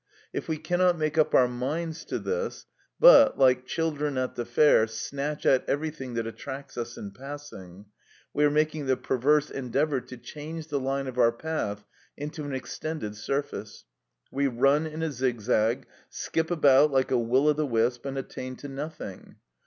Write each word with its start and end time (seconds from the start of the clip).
If 0.33 0.47
we 0.47 0.57
cannot 0.57 0.97
make 0.97 1.19
up 1.19 1.35
our 1.35 1.47
minds 1.47 2.03
to 2.05 2.17
this, 2.17 2.65
but, 2.99 3.37
like 3.37 3.67
children 3.67 4.17
at 4.17 4.33
the 4.33 4.45
fair, 4.45 4.87
snatch 4.87 5.45
at 5.45 5.63
everything 5.69 6.15
that 6.15 6.25
attracts 6.25 6.75
us 6.75 6.97
in 6.97 7.11
passing, 7.11 7.85
we 8.33 8.43
are 8.43 8.49
making 8.49 8.87
the 8.87 8.97
perverse 8.97 9.51
endeavour 9.51 10.01
to 10.01 10.17
change 10.17 10.69
the 10.69 10.79
line 10.79 11.05
of 11.05 11.19
our 11.19 11.31
path 11.31 11.85
into 12.17 12.43
an 12.45 12.55
extended 12.55 13.15
surface; 13.15 13.85
we 14.31 14.47
run 14.47 14.87
in 14.87 15.03
a 15.03 15.11
zigzag, 15.11 15.85
skip 16.09 16.49
about 16.49 16.89
like 16.89 17.11
a 17.11 17.19
will 17.19 17.47
o' 17.47 17.53
the 17.53 17.67
wisp, 17.67 18.03
and 18.07 18.17
attain 18.17 18.55
to 18.55 18.67
nothing. 18.67 19.35